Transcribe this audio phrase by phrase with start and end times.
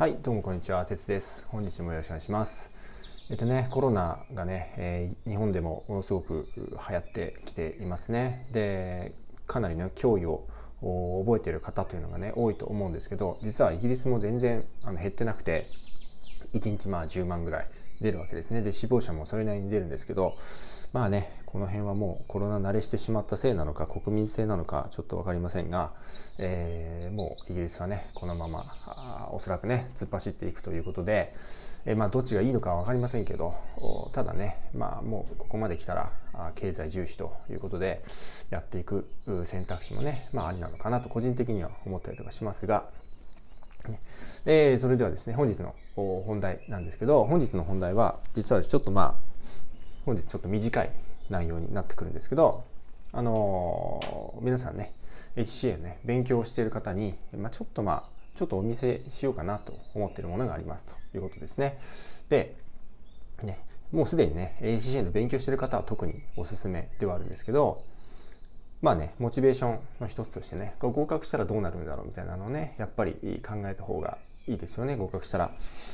[0.00, 1.46] はい、どうもこんにちは、鉄です。
[1.50, 2.70] 本日もよろしくお願いします。
[3.30, 8.48] えっとね、コロナがね、えー、日本でもものすごく流行ってきていますね。
[8.50, 9.12] で、
[9.46, 10.48] かなりの脅威を
[11.26, 15.66] 覚えている方というのがね、多いと思うんですけど、実はイギリスも全然あの減ってなくて、
[16.54, 17.66] 1日まあ10万ぐらい
[18.00, 18.62] 出るわけですね。
[18.62, 20.36] で、死亡者もそれなりに出るんですけど、
[20.92, 25.94] まあね、この辺はもうコロナ慣れしてしまったせいなのか国民性なのかちょっと分かりませんが、
[26.38, 28.64] えー、もうイギリスはねこのまま
[29.32, 31.34] おそらくね突っ走っていくということで、
[31.86, 33.54] えー、まあどっちがいいのか分かりませんけど
[34.12, 36.12] ただねまあもうここまで来たら
[36.54, 38.04] 経済重視ということで
[38.50, 39.08] やっていく
[39.44, 42.90] 選択肢もねまあありなのかなと個人的には思ったりとかしますが。
[43.88, 43.98] ね
[44.46, 49.30] えー、それではですね本日の本題なんですけど本日の本題は実はちょっとまあ
[50.06, 50.90] 本日ちょっと短い
[51.30, 52.64] 内容になってくるんですけど、
[53.12, 54.92] あのー、皆さんね、
[55.36, 58.04] HCA ね、勉強している方に、まあ、ちょっとまあ、
[58.36, 61.78] ちょっとお見せしようかなと思っているものがありますということですね。
[62.28, 62.56] で、
[63.42, 63.58] ね、
[63.92, 67.82] もうすでにね、HCA の勉強している方は特におすすめではあるんですけど、
[68.82, 73.12] まあね、モチベーションの一つとしてね、合格したらどうなるんだろうみたいなのをね、やっぱり
[73.46, 74.18] 考えた方が
[74.50, 75.52] いいですよね合格したら。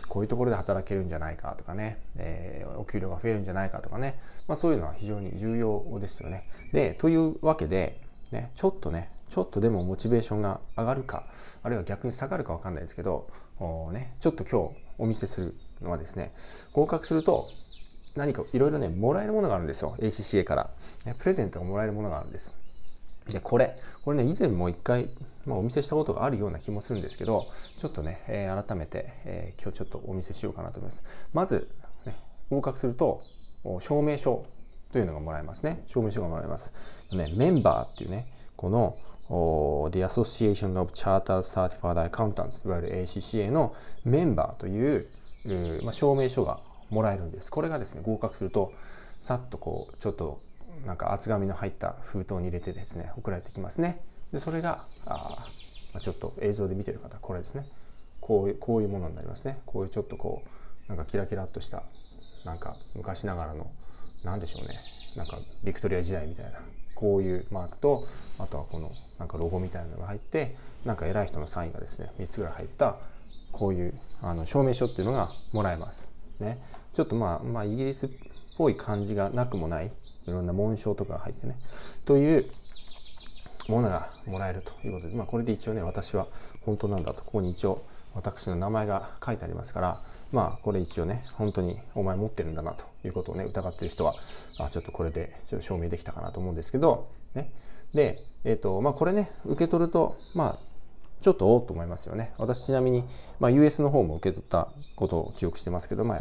[0.08, 4.18] こういうところで働けるんじゃないかとかね、えー、お給料が増えるんじゃないかとかね、
[4.48, 6.48] まあ、そういうのは非常に重要ですよね。
[6.72, 11.26] でというわけで、ね、ちょっとねちょっとでもモチベーションが上がるか
[11.62, 16.32] あるいは逆に下がるか分かんないですけどお、ね、ちょっと今日お見せするのはですね
[16.72, 17.50] 合格すると
[18.14, 19.96] 何かいろいろねもらえるものがあるんですよ。
[19.98, 20.70] ACCA から、
[21.04, 22.54] ね、プレゼントがもらえるものがあるんです。
[23.28, 25.10] で、これ、これね、以前も一回、
[25.44, 27.46] まあ、お見せしたことがあるような気もするんですけど、
[27.76, 31.04] ちょっとね、えー、改めて、えー、今日ちょっとお見せしようかなと思います。
[31.32, 31.68] まず、
[32.04, 32.14] ね、
[32.50, 33.22] 合格すると、
[33.80, 34.46] 証明書
[34.92, 35.84] というのがもらえますね。
[35.88, 36.72] 証明書がもらえます。
[37.12, 38.96] ね、メンバーっていうね、この
[39.28, 45.06] The Association of Chartered Certified Accountants いわゆる ACCA のメンバーという、
[45.82, 46.60] まあ、証明書が
[46.90, 47.50] もらえるんです。
[47.50, 48.72] これがですね、合格すると、
[49.20, 50.40] さっとこう、ちょっと
[50.86, 54.00] なんか厚紙の入った封筒に入れてですね送られてきますね。
[54.32, 55.48] でそれがあ、
[55.92, 57.66] まあ、ちょっと映像で見てる方これですね。
[58.20, 59.58] こういうこういうものになりますね。
[59.66, 60.42] こういうちょっとこ
[60.86, 61.82] うなんかキラキラっとした
[62.44, 63.66] なんか昔ながらの
[64.24, 64.78] 何でしょうね。
[65.16, 66.60] なんかビクトリア時代みたいな
[66.94, 68.06] こういうマークと
[68.38, 72.96] あとはこのなんかロゴみたいなのが入ってなんか偉い人のサインがですね3つぐらい入った
[73.50, 76.08] こういうあの証明書っていうのがもらえます。
[76.38, 76.60] ね、
[76.92, 78.10] ちょっとまあ、まあ、イギリス
[78.56, 79.92] ぽい感じがなくもない。
[80.26, 81.56] いろんな紋章とかが入ってね。
[82.04, 82.44] という
[83.68, 86.26] ものがもらえるということで、まあ、これで一応ね私は
[86.62, 87.22] 本当なんだと。
[87.24, 87.82] ここに一応
[88.14, 90.00] 私の名前が書いてありますから
[90.32, 94.14] まあこれ一応ね本当にお前持ってるんだなということをね疑ってる人は
[94.58, 97.52] あちょっとこれでちょっと証明できたかなと思うんですけどね。
[97.94, 100.75] でえっ、ー、とまあこれね受け取るとまあ
[101.26, 102.32] ちょっとおっと思いますよね。
[102.38, 103.04] 私ちなみに、
[103.40, 106.18] まあ、US の方も受け取ったことを記憶してますけど、まあ、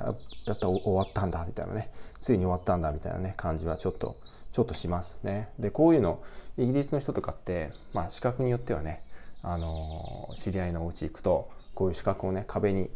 [0.48, 4.16] やった終わったんだみたいなねついに終わったんだみたいなね感じはちょっと
[4.52, 5.50] ちょっとしますね。
[5.60, 6.24] でこういうの
[6.58, 9.04] イギリスの人とかって、まあ、資格によってはね
[9.44, 12.90] あの知り合いのお家行くとこういう資格をね壁に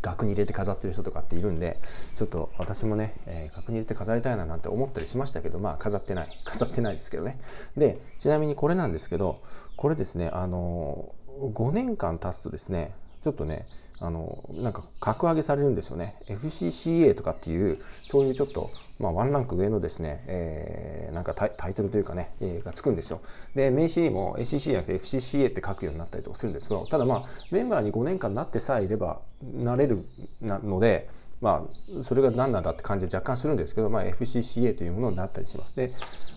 [0.00, 1.78] 額に入れて飾ってる人とかっているんで
[2.16, 6.28] ちょっと私もね、えー、額に入れて飾りたいななんて思ったりしましたけどまあ飾ってない。
[6.44, 7.38] 飾ってないですけどね。
[7.76, 9.40] でちなみにこれなんですけど
[9.76, 13.66] これですねあの5年間経つとですねちょっとね
[14.00, 16.16] あのなんか格上げされるんですよね。
[16.26, 17.78] FCCA とかっていう
[18.08, 23.20] そういうちょっと、まあ、ワンランク上のですね、えー、なんかタイトルというかね、えー、がつくんですよ。
[23.54, 30.04] で名刺にも ACC じゃなくて FCCA って書くようになったりとかするんですけどただまあメンバーに5年間なってさえいればなれる
[30.40, 31.08] なので
[31.40, 31.64] ま
[32.00, 35.76] あそれが何なんだって感じで若干するんですけど、まあ、FCCA というものになったりします。
[35.76, 35.90] で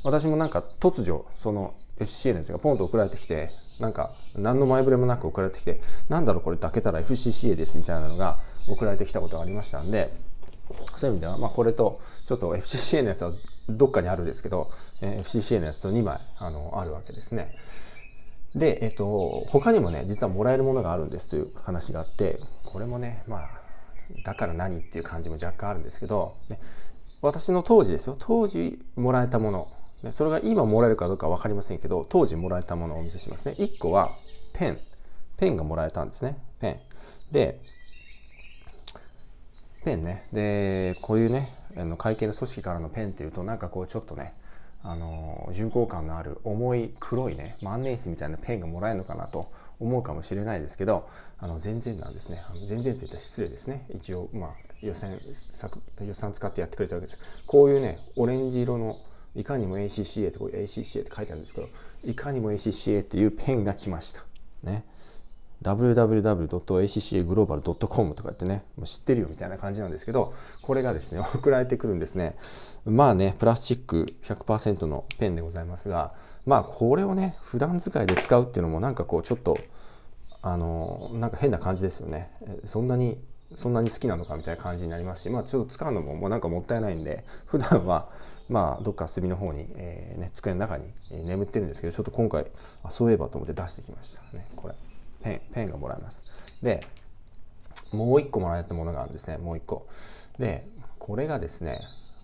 [0.03, 10.13] 私もなんか突如その FCCA のやつがポンと送られてきてなんか何の前触れもなく送られてきてなんだろうこれ抱けたら FCCA ですみたいなのが送られてきたことがありましたんで
[10.95, 11.99] そういう意味では、まあ、これと
[12.31, 13.33] ちょっと FCCA のやつは
[13.67, 14.71] どっかにあるんですけど、
[15.01, 17.57] え FCCA のやつと2枚あのあるわけですね。
[18.55, 23.49] で、えっと、他にもね実はもらえるものがあるんですという話があってこれもねまあ
[24.23, 26.57] だから何っていう感じも若干あるんですけど、ね、
[27.21, 28.15] 私の当時ですよ。
[28.17, 29.67] 当時もらえたもの。
[30.01, 33.55] ねそれが今もらえるかどうか分かりませんけど当時もらえたものをお見せしますね。
[33.57, 34.15] 1個は
[34.53, 34.79] ペン。
[35.35, 36.37] ペンがもらえたんですね。
[36.61, 36.79] ペン。
[37.33, 37.59] で
[39.83, 40.27] ペンね。
[40.31, 44.33] でこういうねあの会計の組織からのペンっていうとなんかこうちょっとね
[44.83, 51.07] あの重厚感のある重い黒いね万年筆みたいなペンがもらえるのかなと思うかもしれないですけど
[51.39, 52.43] あの全然なんですね。
[52.47, 53.85] あの全然って言ったら失礼ですね。
[53.89, 54.51] 一応まあ
[54.81, 55.17] 予算
[56.05, 57.19] 予算使ってやってくれたわけです。
[57.47, 58.97] こういうねオレンジ色の
[59.35, 61.69] いかにも ACCA ってこう ACCA って書いてあるんですけど
[62.03, 64.23] いかにも ACCA っていうペンが来ました。
[64.63, 64.83] ね。
[65.61, 72.35] www.accaglobal.com とか言ってね、もう知ってるよみたいな感じなんですけど、これがですね、 送られてくるんですね。
[72.85, 76.13] まあね、プラスチック100%のペンでございますが、
[76.45, 79.57] まあこれをね、普段使いで使うっていうのもなんかこうちょっと、
[80.41, 82.31] あの、なんか変な感じですよね。
[82.65, 83.21] そんなに
[83.55, 88.09] そんなに好きなのかみたいな感じになりますし、まあ、ちょっと使うのももうなんかもったいないんで普段は
[88.49, 92.45] まあどっか隅の方に、えーね、机の中に眠ってるんですけどちょっと今回
[92.89, 94.75] そういえばと思って出してきましたねこれ
[95.23, 96.23] ペンペンがもらえます。
[96.61, 96.85] で
[97.91, 99.37] もう一個もらえたものがあるんですね。
[99.37, 99.87] もう一個。
[100.39, 100.67] で
[100.99, 101.81] これがですね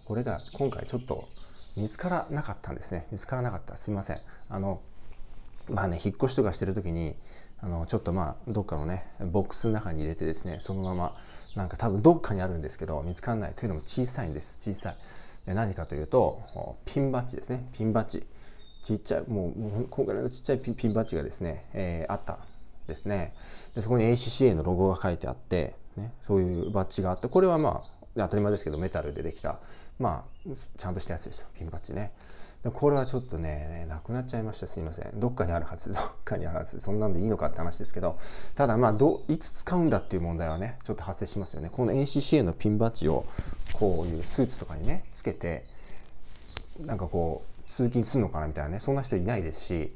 [0.07, 1.27] これが今回ちょっと
[1.75, 3.07] 見つからなかったんですね。
[3.11, 3.77] 見つからなかった。
[3.77, 4.17] すいません。
[4.49, 4.81] あの
[5.69, 7.15] まあね引っ越しとかしてる時に
[7.59, 11.15] あのちょっとまあどっかのねボックスの中に入れてですねそのまま
[11.55, 13.53] なんか多分どっかにあるんですけど見つかんない。
[13.53, 14.57] というのも小さいんです。
[14.59, 14.95] 小さい。
[15.45, 17.69] で何かというとピンバッジですね。
[17.73, 18.25] ピンバッジ。
[18.83, 22.39] ちっちゃいもうもう今回のちっちゃいピンバッジがですね、えー、あった。
[22.87, 23.33] ですね。
[23.75, 29.59] でそこに ACCA のロゴが書いてあって、ね、そういうバッジがあってこれはまあ当たり前ですけどメタルでできた
[29.99, 32.11] まあちゃんとしたやつですよピンバッジね。
[32.63, 35.19] でこれはちょっとねなくなっちゃいましたすいません。
[35.19, 38.17] どっかにあるはず どっかにあるはずそんなんでいいのかって話ですけど
[38.55, 41.69] ただまあどいつ使うんだっていう問題はねちょっと発生しますよね。
[41.71, 43.25] この ACCA のピンバッジを
[43.73, 45.65] こういうスーツとかにねつけて
[46.79, 49.93] なんかこう通勤するのかなみたいなねそんな人いないですし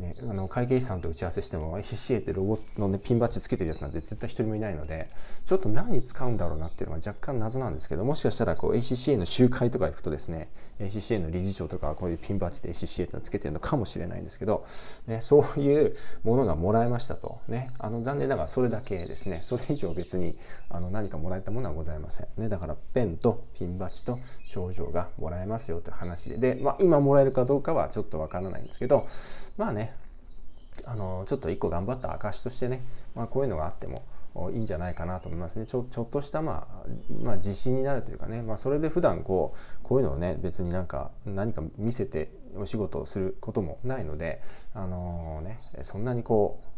[0.00, 5.10] ね、あの会計士さんと打ち合わせしても ICCA ってロゴの、ね、ピンバッジつけてるやつなんて絶対一人もいないので
[5.46, 10.48] ちょっと何に使うんだろうなっていうのが若干謎なんですけどもしかしたらこう ACCA の集会とか行くとですね
[10.80, 14.66] ACCA の理事長とかこういうピンバッジで ACCA ってのつけてるのかもしれないんですけど、
[15.06, 19.40] ね、そういうものがもらえましたと、ね、あの残念ながらそれだけですね。
[19.42, 20.38] それ以上別に
[20.68, 29.06] あの何かもらえたものはございません、ね、だからペンとピンバッジと症状がもらえますよという話でで、まあ、今もらえるかどうかはちょっとわからないんですけど
[29.60, 29.94] まあね
[30.86, 32.82] あのちょっと一個頑張った証としてね、
[33.14, 34.02] まあ、こういうのがあっても
[34.54, 35.66] いいんじゃないかなと思いますね。
[35.66, 36.86] ちょちょっとした、まあ、
[37.22, 44.40] まあ自信になるというかね、まあ、それで普段こうこういうのをね別になんか何か見せてお仕事をすることもないので、
[44.72, 46.69] あのー、ね、そんなにこう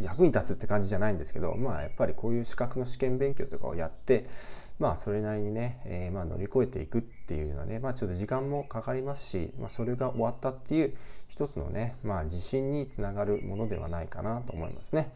[0.00, 4.28] 役に立つって感じじゃないんですけどまあやっぱりこういう資格の試験勉強とかをやって
[4.78, 10.94] まあそれなりにね、えー、まあ乗り越えていくっていうのはねまあちょっと時間もかかりますし、まあ、それが終わったっていう
[11.28, 15.12] 一つのねまあ自信につながるものではないかなと思いますね。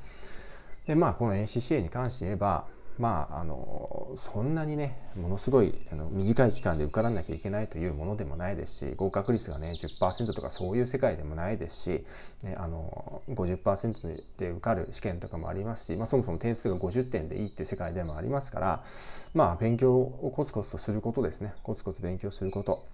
[0.86, 2.66] でまあこの ACCA に関して言えば
[2.98, 12.04] まあ、あのそんなにねものすごいあの短い期間で受からなきゃいけないというものでもないですし合格率がね10%とかそういう世界でもないですし、
[12.44, 18.84] ね、あの50%で受かる試験とかもありますし、まあ、そもそも点数が50点でいいっていう世界でもありますから
[19.34, 22.84] まあ勉強をコツコツとすることですねコツコツ勉強すること。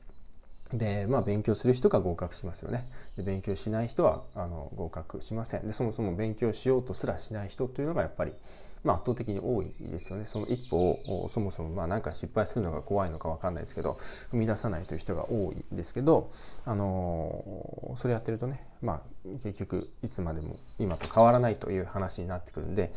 [0.73, 2.89] で、まあ、勉強する人が合格しますよね。
[3.17, 5.67] で勉強しない人はあの合格しません。
[5.67, 8.33] で、そもそも勉強しようとすらしない人というのがやっぱり
[8.83, 10.25] まあ、圧倒的に多いですよね。
[10.25, 13.99] その一歩をそもそもまあなんか失敗するのが怖いのか分かんないですけど
[14.33, 16.29] 踏み出さないという人が多いんですけど、
[16.65, 22.93] あのそれやってるとね、まあ、結局いつまでも今と変わらないという話になってくるんで、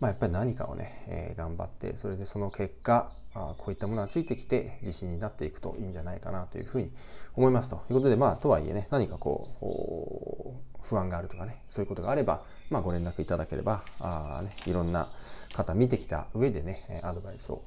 [0.00, 6.90] まあ、やっぱり何かをね、えー、頑張ってそれでその結果あこういったものがついてきて自信になっていくといいんじゃないかなというふうに
[7.34, 12.42] 思いますということでまあとはいえね何かこう不安があるとかねそういうことがあれば
[12.72, 15.10] まあ、ご連絡いただければあ、ね、いろんな
[15.52, 17.62] 方見てきた上でねアドバイスを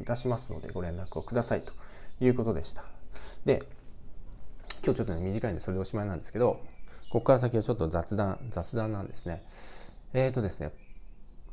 [0.00, 1.72] いたしますのでご連絡をくださいと
[2.24, 2.84] いうことでした。
[3.44, 3.64] で
[4.84, 6.60] 今日ちょっとね短いんでそれでおしまいなんですけど
[7.10, 9.42] ここから先はちょっと雑談雑談なんですね。
[10.14, 10.70] えっ、ー、とですね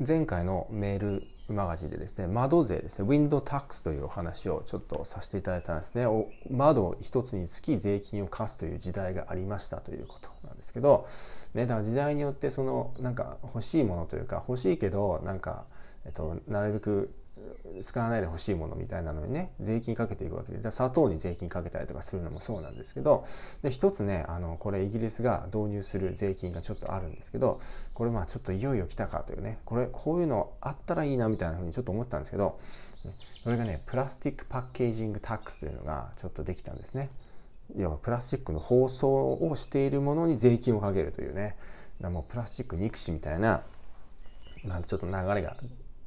[0.06, 6.06] 前回のメールマガジンでですね窓税ですねウィンドタックスというお話をちょっとさせていただいたんですね。
[6.51, 11.08] 窓一つにつき税金を課すという時代がありましたということなんですけど、
[11.54, 15.66] ね、だから時代によってそのなんか欲しいものというか欲しいけどなんか、
[16.06, 17.13] えっと、なるべく
[17.84, 23.25] 使わないでほしいものみたいなのにね税金かけていくわけでじゃあ砂糖に税金かけたりとかするのもそうなんですけど
[23.62, 27.62] で一つねあのこれイギリスが導入する税金がちょっとあるんですけど
[27.94, 32.60] これまあちょっといよいよ来たかというねこれこういうのあったらいいなみたいなふうにちょっと思ったんですけど
[33.44, 37.10] それがねプラスチックパッケージングタックスというのがちょっとできたんですね。
[37.75, 41.58] 要はプラスチックの包装をしているものに税金をかけるというね
[42.00, 43.62] だもうプラスチック憎しみたいな
[44.63, 45.58] なんちょっと流れが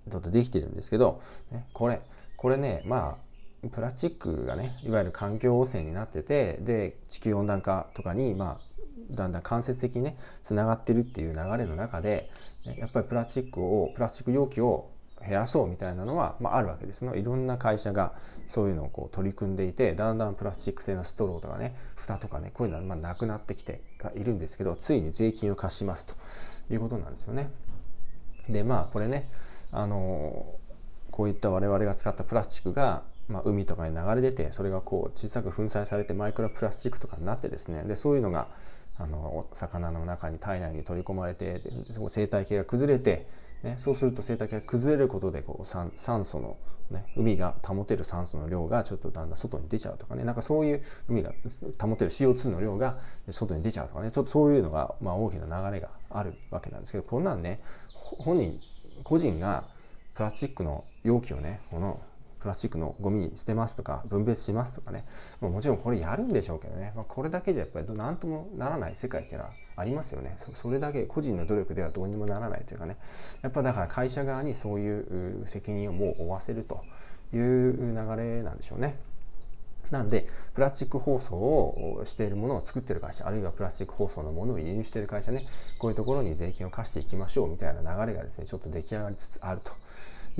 [0.09, 2.00] ちょっとできてるんですけど、ね、これ
[2.37, 12.30] これねまあプラスチックがねいわゆる環境汚染になっててで地球温暖化とかにまあだんだん間接的にねつながってるっていう流れの中で
[12.78, 14.90] やっぱりプラスチックをプラスチック容器を
[15.21, 18.14] 減らそうみたいなのは、まあ、あるわけですねいろんな会社が
[18.49, 23.83] そういうのをこう取り組んでいてだんだんプラスチック製のストローとかね蓋とかねこういうのはまあなくなってきて
[24.16, 26.14] いるんですけどついに税金を課しますと
[26.71, 27.50] いうことなんですよね。
[28.49, 29.28] でまあこれね
[29.72, 30.54] あの
[31.10, 37.84] こういった我々が使ったプラスチックがまあ、海とかに流れ出てそれがこう小さく粉砕されてマイクロプラスチックとかになってですね。
[37.84, 38.48] でそういうのが
[38.98, 41.62] あの魚の中に体内に取り込まれて
[42.08, 43.26] 生態系が崩れて、
[43.62, 46.56] ね、そうすると生態系が崩れることでこう酸素の、
[46.90, 50.24] ね、海が保てる酸素の量がちょっとだんだん外に出ちゃうとかね。
[50.24, 51.32] なんかそういう海が
[51.80, 52.98] 保てる CO2 の量が
[53.30, 54.10] 外に出ちゃうとかね。
[54.10, 57.04] ちょっとそういうのが、まあ、大きな流れがあるわけなんですけど。
[57.04, 57.62] こんなんね
[58.18, 58.58] 本人
[59.04, 59.64] 個人が
[60.14, 62.00] プラスチックの容器をねこの
[62.40, 65.04] プラスチックのゴミに捨てますとか分別しますとかね
[65.40, 72.97] ももちろんこれやるんでしょうけどね、まあ、これだけじゃやっぱり何ともならない世界っていうのはありますよねそれだけ個人の努力ではどうにもならないというかね
[73.42, 76.83] やっぱだから会社側にそういう責任をもう負わせると
[77.35, 78.99] いう流れなんでしょうね。
[79.90, 85.47] なんで、プラスチック包装をしているものを作っている会社、あるいはプラスチック包装のものを輸入している会社ね、
[85.78, 89.73] こういうところに税金を課していきましょうみたいな流れがですね、ちょっと出来上がりつつあると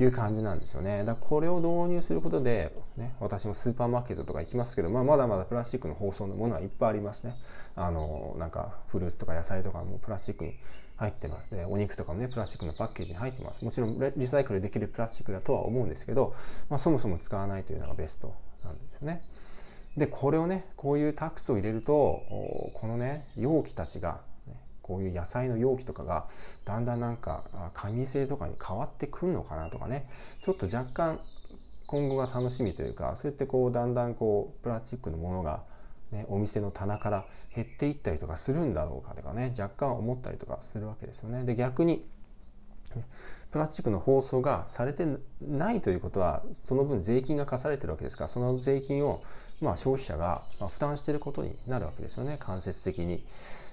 [0.01, 0.99] いう感じなんですよね。
[0.99, 7.35] だからこれを導入することで、ね、私もスーパーマーケットとか行きますけど、まあ、まだまだプラスチックの包装のものはいっぱいありますね。
[7.75, 10.55] あの、なんかフルーツとか野菜とかもプラスチックに
[10.97, 11.65] 入ってますね。
[11.65, 13.65] お肉とかもね、プラスチックのパッケージに入ってます。
[13.65, 16.35] もちろんリサイクルできるプラスチックだとは思うんですけど、
[16.69, 19.23] まあ、そもそも使わないというのがベストなんですよね。
[19.97, 21.91] で、これをね、こういうタックスを入れると、
[22.73, 24.21] このね、容器たちが
[24.81, 26.27] こういう野菜の容器とかが
[26.65, 30.09] だんだんなんか紙製とかに変わってくんのかなとかね
[30.43, 31.19] ちょっと若干
[31.87, 35.63] 今後が楽しみというかそうやってこうだんだんこうプラスチックのものが、
[36.11, 41.43] ね、お店の棚から減っていったりとかするんだろうかとかね若干思ったりとかするわけですよね。
[41.45, 42.05] で逆に
[43.51, 45.05] プラスチックの包装がされて
[45.41, 49.21] ないということはその分税金が課されてるわけですからその税金を
[49.61, 53.23] まあ消費者が負担してることになるわけですよね間接的に。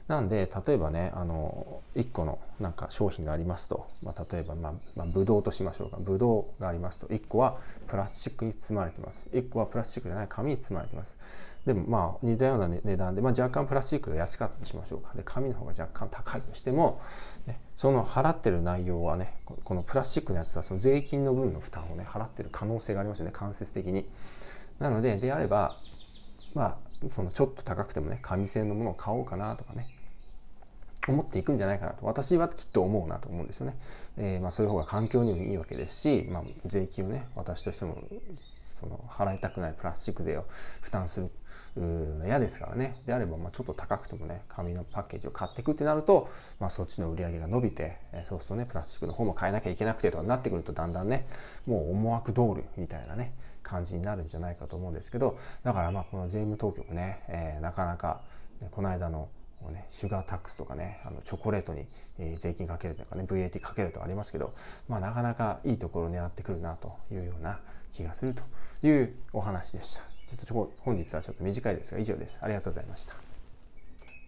[0.09, 5.99] なんで例えばねあの1個のなんか商品がありますと、まあ、例えば、まあまあ、ブドウとしましょうか。
[6.01, 7.09] ブドウがありますと。
[7.09, 9.29] 1個はプラスチックに包まれてます。
[9.35, 11.15] 1個はプラスチックじゃない紙に包まれてます。
[11.67, 15.13] でもまあ似たような値段で、まあ、若干プラスチックが安かったとしましょうか。
[15.15, 17.03] で紙の方が若干高いとしても、
[17.47, 24.09] ね、その払ってる内容はねこのプラスチックのやつはその税金の分の負担をね払ってる可能性がありますよね間接的に。
[24.79, 25.77] なのでであれば
[26.55, 29.89] まあそのちょっと高くてもね紙製のものを買おうかなとかね
[31.07, 33.79] 思っていくんじゃないかなと私はきっと思うなと思うんですよね。
[34.19, 37.97] えー、まあ、そういう方が環境にもいいわけですし、まあ、税金をね私としても
[38.81, 40.45] その払いたくないプラスチック税を
[40.81, 41.31] 負担する
[41.77, 42.97] の嫌ですからね。
[43.07, 47.97] であればまあちょっと高くてもね紙のパッケージを買っていくってなると、まあ、そっちの売り上げが伸びて
[48.29, 51.27] そうするとねプラスチックの方も買えなきゃいけなくてとかになってくるとだんだんね
[51.67, 58.23] もう思惑通りみたいなね感じになるんじゃないかと思うんですけどだからまあこの税務当局ね、えー、なかなか、
[58.71, 59.29] この間の
[59.71, 61.87] ね、シュガータックスとかねあのチョコレートに、
[62.19, 64.55] えー、税金かけるとかね VAT かけるとかありますけど、
[64.89, 67.61] まあ、なかなかいいところを狙ってくるなというような
[67.93, 70.01] 気がするというお話でした。
[70.01, 72.39] ちょっと本日はちょっと短いですが以上です。
[72.43, 73.28] ありがとうございました。